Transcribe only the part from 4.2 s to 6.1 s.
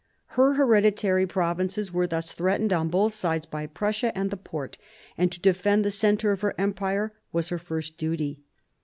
the Porte; and to defend the